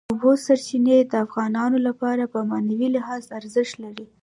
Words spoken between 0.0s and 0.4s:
د اوبو